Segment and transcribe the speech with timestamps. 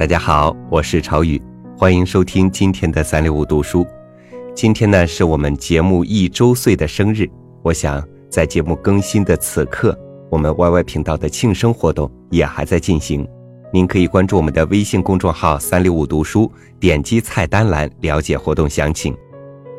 [0.00, 1.38] 大家好，我是朝宇，
[1.76, 3.86] 欢迎收听今天的三六五读书。
[4.54, 7.28] 今天呢是我们节目一周岁的生日，
[7.62, 9.94] 我想在节目更新的此刻，
[10.30, 13.28] 我们 YY 频道的庆生活动也还在进行。
[13.74, 19.14] 您可以关注我们的微信公众号“三六五读书”，点击菜单栏了解活动详情。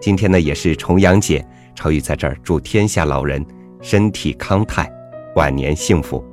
[0.00, 1.44] 今天呢也是重阳节，
[1.74, 3.44] 朝宇在这儿祝天下老人
[3.80, 4.88] 身体康泰，
[5.34, 6.24] 晚年幸福。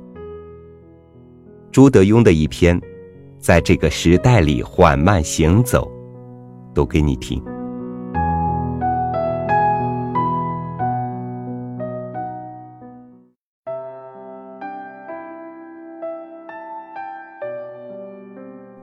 [1.72, 2.80] 朱德庸的一篇，
[3.42, 5.90] 在这个时代里缓慢行走，
[6.72, 7.42] 读给你听。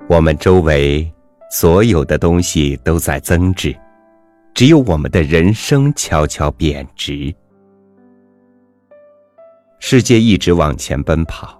[0.09, 1.09] 我们周围
[1.49, 3.73] 所有的东西都在增值，
[4.53, 7.33] 只有我们的人生悄悄贬值。
[9.79, 11.57] 世界一直往前奔跑，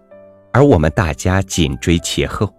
[0.52, 2.54] 而我们大家紧追其后。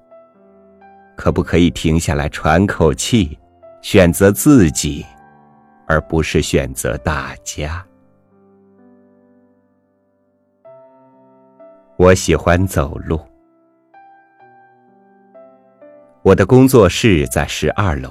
[1.20, 3.38] 可不可以停下来喘口气，
[3.82, 5.04] 选择自己，
[5.86, 7.84] 而不是选择大家？
[11.98, 13.20] 我喜欢走路。
[16.22, 18.10] 我的工作室在十二楼，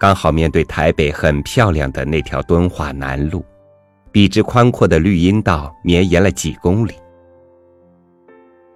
[0.00, 3.44] 刚好面对台北很漂亮的那条敦化南路，
[4.10, 6.94] 笔直宽阔的绿荫道绵延了几公里。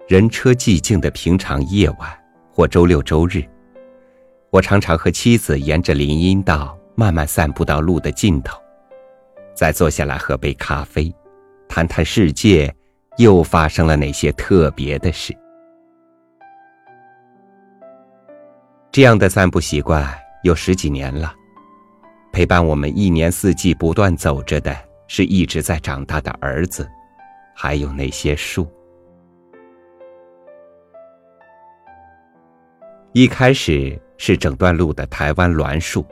[0.07, 2.09] 人车寂静的平常夜晚
[2.49, 3.43] 或周六周日，
[4.49, 8.57] 我常常和妻子沿着林荫道慢慢散步到路的尽头，
[9.53, 11.13] 再坐下来喝杯咖啡，
[11.67, 12.73] 谈谈世界
[13.17, 15.35] 又发生了哪些特别的事。
[18.89, 20.07] 这样的散步习惯
[20.43, 21.33] 有十几年了，
[22.31, 24.75] 陪伴我们一年四季不断走着的
[25.07, 26.89] 是一直在长大的儿子，
[27.53, 28.65] 还有那些树。
[33.11, 36.05] 一开始是整段路的台湾栾树，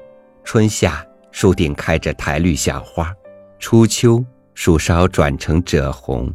[0.44, 3.14] 春夏树顶开着苔绿小花，
[3.60, 4.24] 初秋
[4.54, 6.34] 树梢转成赭红，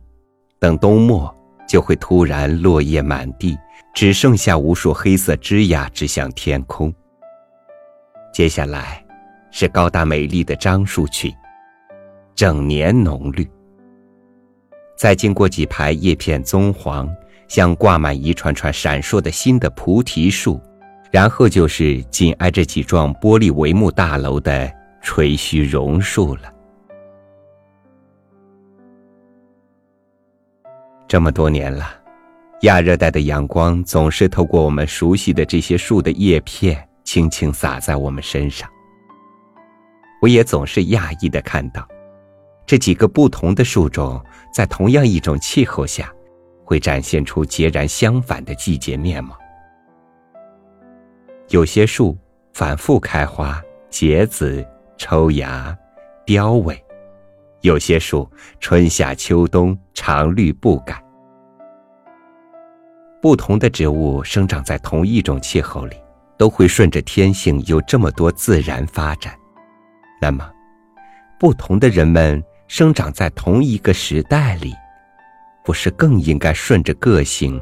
[0.59, 1.35] 等冬末
[1.69, 3.57] 就会突然落叶满地。
[3.93, 6.95] 只剩下无数黑色枝桠指向天空。
[8.33, 9.05] 接下来，
[9.51, 11.35] 是高大美丽的樟树群，
[12.37, 13.51] 整年浓绿。
[14.97, 17.13] 再经过几排叶片棕黄、
[17.49, 20.61] 像挂满一串串闪烁的新的菩提树，
[21.11, 24.73] 然后就是紧挨着几幢玻璃帷幕大楼的
[25.03, 26.53] 垂须榕树了。
[31.09, 31.97] 这么多年了。
[32.63, 38.69] 亚热带的阳光总是透过我们熟悉的这些树的叶片，轻轻洒在我们身上。
[40.21, 41.89] 我也总是讶异的看到，
[42.67, 44.23] 这几个不同的树种
[44.53, 46.13] 在同样一种气候下，
[46.63, 49.40] 会展现出截然相反的季节面貌。
[51.51, 52.17] 有些树
[52.53, 54.65] 反复开花、结籽、
[54.97, 55.77] 抽芽、
[56.25, 56.77] 凋萎；
[57.63, 58.31] 有些树
[58.61, 61.03] 春夏秋冬常绿不改。
[63.21, 65.97] 不同的植物生长在同一种气候里，
[66.39, 69.35] 都会顺着天性有这么多自然发展。
[70.23, 70.49] 那么，
[71.37, 74.73] 不同的人们生长在同一个时代里，
[75.65, 77.61] 不是更应该顺着个性，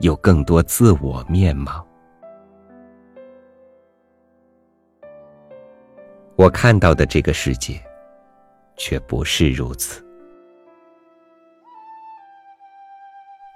[0.00, 1.86] 有更多自我面貌？
[6.38, 7.82] 我看到的这个世界，
[8.76, 10.00] 却不是如此。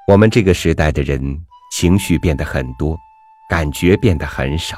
[0.09, 1.23] 我们这个时代的人
[1.71, 2.99] 情绪变得很多，
[3.49, 4.77] 感觉变得很少，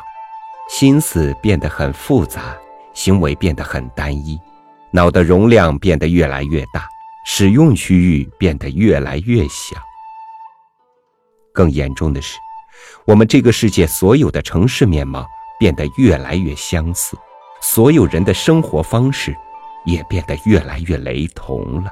[0.68, 2.54] 心思变得很复杂，
[2.92, 4.38] 行为变得很单一，
[4.90, 6.86] 脑的容量变得越来越大，
[7.24, 9.78] 使用区域变得越来越小。
[11.54, 12.36] 更严重的是，
[13.06, 15.26] 我们这个世界所有的城市面貌
[15.58, 17.16] 变得越来越相似，
[17.66, 19.34] 所有人的生活方式
[19.86, 21.90] 也变得越来越雷同了。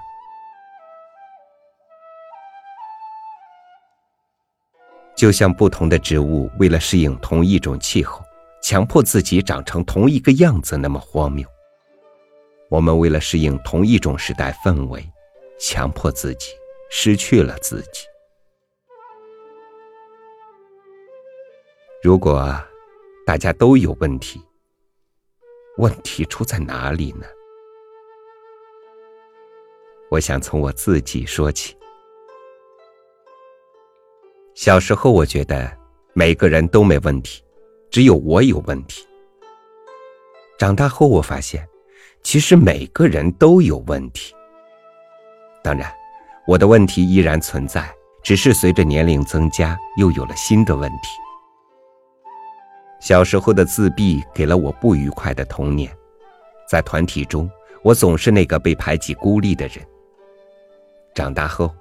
[5.16, 8.22] 就像不同的植物为了适应同一种气候，
[8.62, 11.48] 强迫自己长成同一个样子那么荒谬。
[12.68, 15.02] 我们为了适应同一种时代氛围，
[15.58, 16.50] 强迫自己
[16.90, 18.04] 失去了自己。
[22.02, 22.54] 如果
[23.26, 24.38] 大家都有问题，
[25.78, 27.26] 问题出在哪里呢？
[30.10, 31.74] 我想从我自己说起。
[34.54, 35.74] 小时候，我觉得
[36.12, 37.42] 每个人都没问题，
[37.90, 39.06] 只有我有问题。
[40.58, 41.66] 长大后，我发现
[42.22, 44.34] 其实每个人都有问题。
[45.64, 45.90] 当然，
[46.46, 47.90] 我的问题依然存在，
[48.22, 51.08] 只是随着年龄增加，又有了新的问题。
[53.02, 55.92] 小时候的自闭给了我不愉快的童年，
[56.68, 57.50] 在团体中，
[57.82, 59.84] 我总是那个被排挤、孤立的人。
[61.12, 61.74] 长大后，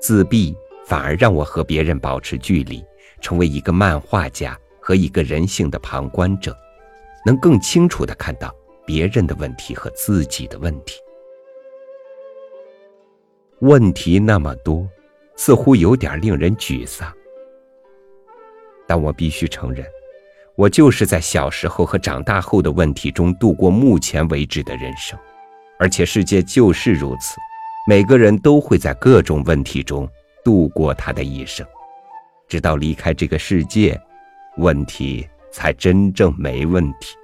[0.00, 0.52] 自闭
[0.84, 2.84] 反而让我和别人保持距离，
[3.20, 6.52] 成为一个漫画家和一个人性的旁观者，
[7.24, 8.52] 能更清楚的看到
[8.84, 10.98] 别人的问题和自己的问题。
[13.60, 14.88] 问题那么多，
[15.36, 17.12] 似乎有点令人沮丧。
[18.88, 19.86] 但我必须承认。
[20.58, 25.16] 我就是在小时候和长大后的问题中度过目前为止的人生，
[25.78, 27.36] 而且世界就是如此，
[27.86, 30.08] 每个人都会在各种问题中
[30.44, 31.64] 度过他的一生，
[32.48, 33.96] 直到离开这个世界，
[34.56, 37.14] 问题才真正没问题。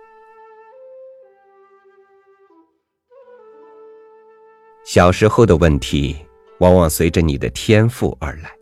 [4.87, 6.17] 小时候的问题
[6.61, 8.53] 往往随着你的天赋而来，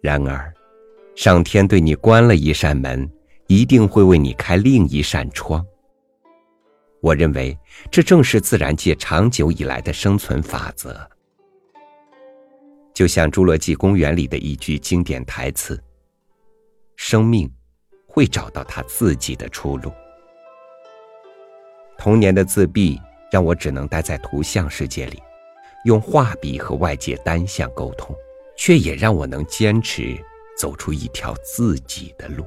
[0.00, 0.50] 然而。
[1.14, 3.08] 上天对你关了一扇门，
[3.46, 5.64] 一定会为你开另一扇窗。
[7.00, 7.56] 我认为，
[7.90, 10.98] 这正是自然界长久以来的生存法则。
[12.94, 15.82] 就像《侏罗纪公园》里的一句经典台词
[16.96, 17.50] ：“生命
[18.06, 19.92] 会找到它自己的出路。”
[21.98, 23.00] 童年的自闭
[23.30, 25.22] 让我只能待在图像世界里，
[25.84, 28.14] 用画笔和外界单向沟通，
[28.56, 30.16] 却也让我能坚持。
[30.56, 32.44] 走出一条自己的路。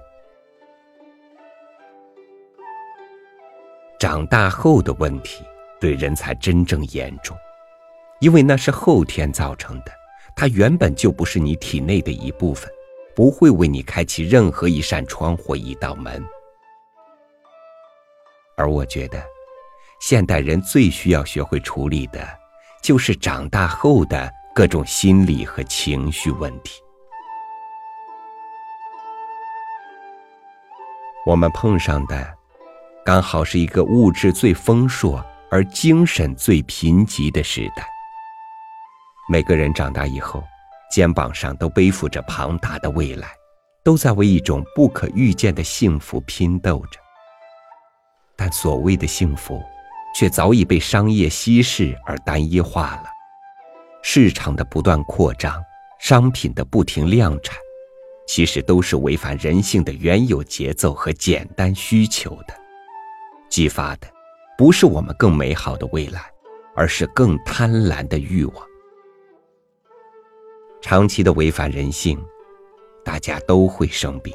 [3.99, 5.43] 长大后的问题
[5.79, 7.35] 对人才真正严重，
[8.19, 9.91] 因为那是后天造成的，
[10.35, 12.69] 它原本就不是你体内的一部分，
[13.15, 16.23] 不会为你开启任何一扇窗或一道门。
[18.57, 19.21] 而我觉得，
[20.01, 22.27] 现代人最需要学会处理的，
[22.83, 26.81] 就是长大后的各种心理和情绪问题。
[31.25, 32.37] 我们碰上的，
[33.03, 37.83] 刚好是一个物质最丰硕而精神最贫瘠的时代。
[39.27, 40.43] 每个人长大以后，
[40.91, 43.29] 肩膀上都背负着庞大的未来，
[43.83, 46.99] 都在为一种不可预见的幸福拼斗着。
[48.35, 49.59] 但所谓的幸福，
[50.15, 53.05] 却早已被商业稀释而单一化了。
[54.03, 55.59] 市场的不断扩张，
[55.99, 57.57] 商品的不停量产。
[58.27, 62.55] 其实都是违反人性的原有节奏和简单需求的，
[63.49, 64.07] 激发的
[64.57, 66.21] 不是我们更美好的未来，
[66.75, 68.67] 而是更贪婪的欲望。
[70.81, 72.19] 长期的违反人性，
[73.03, 74.33] 大家都会生病。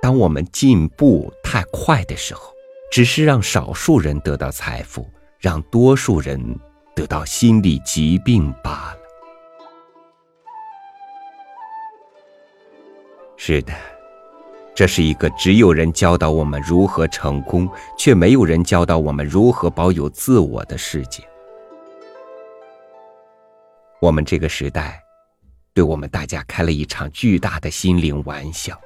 [0.00, 2.52] 当我们进步太快的时候，
[2.90, 5.06] 只是让少数人得到财富，
[5.38, 6.40] 让多数人
[6.94, 8.97] 得到心理疾病罢了。
[13.40, 13.72] 是的，
[14.74, 21.22] 这是一个只有人教导我们如何成功，却没有人教导我们如何保有自我的世界。
[24.00, 25.00] 我们这个时代，
[25.72, 28.78] 对我们大家开了一场巨大的心灵玩笑。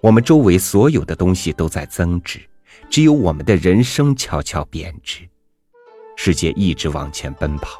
[0.00, 2.40] 我们周围所有的东西都在增值，
[2.90, 5.28] 只有我们的人生悄悄贬值。
[6.16, 7.78] 世界一直往前奔跑，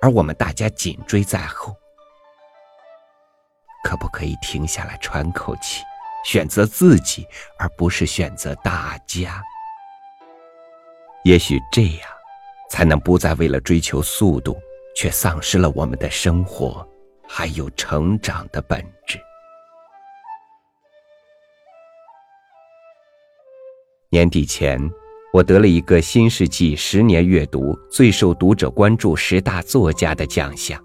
[0.00, 1.74] 而我们大家紧追在后。
[3.84, 5.82] 可不可以停下来喘口气，
[6.24, 7.26] 选择自己，
[7.58, 9.42] 而不是选择大家？
[11.22, 12.00] 也许这样，
[12.70, 14.56] 才能不再为了追求速度，
[14.96, 16.86] 却丧失了我们的生活，
[17.28, 19.20] 还有成长的本质。
[24.08, 24.80] 年底前，
[25.32, 30.82] 我得了一个新世纪十年阅读最受读者关注十大作家的奖项，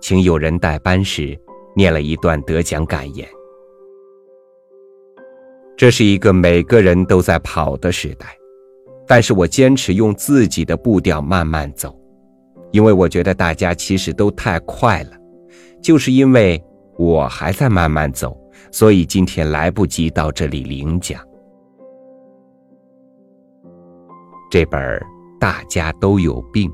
[0.00, 1.40] 请有人代班时。
[1.74, 3.28] 念了一段得奖感言。
[5.76, 8.26] 这是一个每个人都在跑的时代，
[9.06, 11.98] 但是我坚持用自己的步调慢慢走，
[12.70, 15.10] 因为我觉得大家其实都太快了。
[15.82, 16.62] 就是因为
[16.98, 18.38] 我还在慢慢走，
[18.70, 21.18] 所以今天来不及到这里领奖。
[24.50, 24.78] 这本
[25.38, 26.68] 《大家都有病》，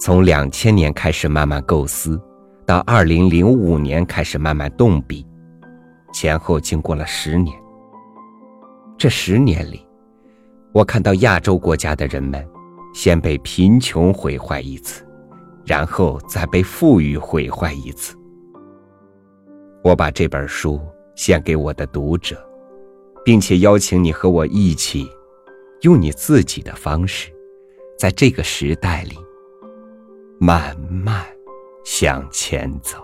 [0.00, 2.18] 从两千年开始慢慢构思。
[2.66, 5.24] 到二零零五年开始慢慢动笔，
[6.12, 7.56] 前后经过了十年。
[8.98, 9.86] 这十年里，
[10.72, 12.44] 我看到亚洲国家的人们
[12.92, 15.06] 先被贫穷毁坏一次，
[15.64, 18.16] 然后再被富裕毁坏一次。
[19.84, 20.80] 我把这本书
[21.14, 22.36] 献给我的读者，
[23.24, 25.08] 并且邀请你和我一起，
[25.82, 27.30] 用你自己的方式，
[27.96, 29.16] 在这个时代里
[30.40, 31.24] 慢慢。
[31.86, 32.98] 向前走。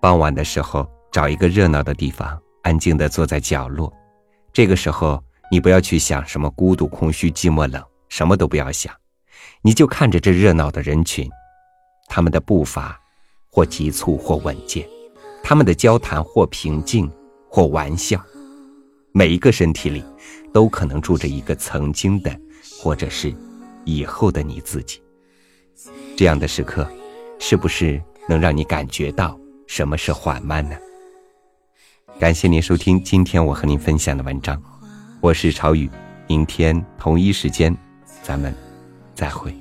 [0.00, 3.92] 傍晚的时候找一个热闹的地方安静的坐在角落。
[4.54, 8.92] 这个时候你不要去想什么孤独空虚寂寞冷什么都不要想。
[9.60, 11.28] 你就看着这热闹的人群
[12.08, 12.99] 他们的步伐
[13.50, 14.88] 或急促或稳健，
[15.42, 17.10] 他们的交谈或平静
[17.48, 18.24] 或玩笑。
[19.12, 20.04] 每一个身体里，
[20.52, 22.34] 都可能住着一个曾经的，
[22.80, 23.34] 或者是
[23.84, 25.02] 以后的你自己。
[26.16, 26.88] 这样的时刻，
[27.38, 29.38] 是不是能让你感觉到？
[29.66, 30.76] 什么是缓慢呢？
[32.18, 34.60] 感谢您收听今天我和您分享的文章，
[35.20, 35.88] 我是朝雨，
[36.26, 37.76] 明天同一时间，
[38.22, 38.52] 咱们
[39.14, 39.54] 再会。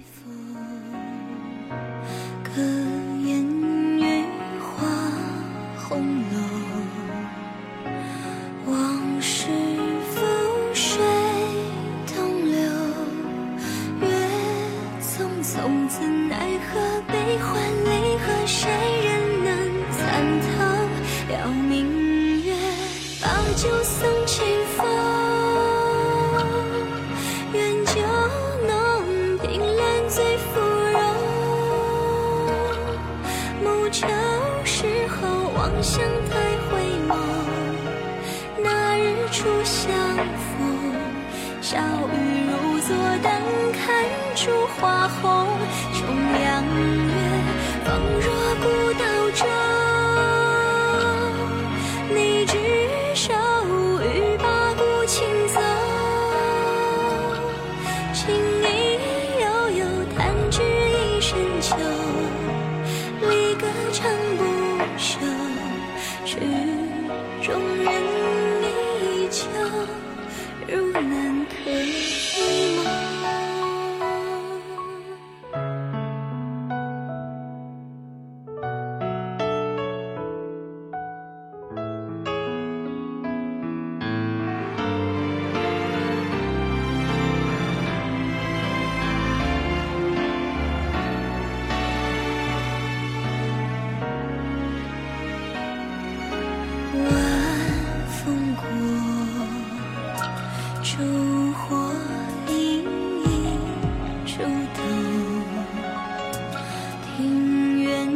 [107.19, 108.07] 庭院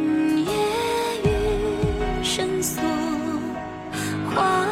[0.45, 0.49] 夜
[1.25, 1.27] 雨
[2.23, 2.81] 深锁，
[4.33, 4.65] 花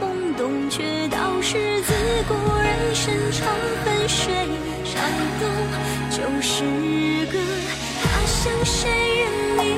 [0.00, 1.92] 懵懂，却道是自
[2.26, 3.46] 古人生长
[3.84, 4.32] 恨水
[4.86, 5.02] 长
[5.38, 5.44] 东。
[6.10, 6.64] 旧时
[7.30, 7.38] 歌，
[8.02, 8.88] 他乡谁
[9.20, 9.28] 人
[9.66, 9.70] 吟？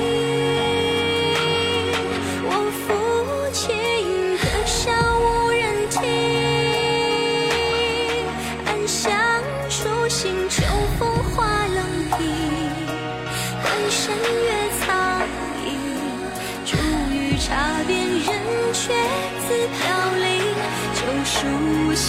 [2.47, 2.87] 我抚
[3.51, 3.59] 琴
[4.37, 4.79] 的笑
[5.19, 5.99] 无人听，
[8.67, 9.03] 暗香
[9.69, 10.63] 疏醒秋
[10.97, 11.03] 风。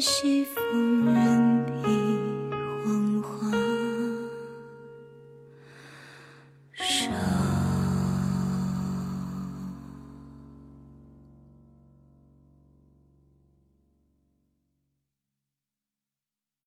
[0.00, 0.37] 谢，